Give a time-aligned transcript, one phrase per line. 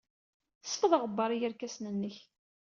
[0.63, 2.15] Sfeḍ aɣebbar i yerkasen-nnek.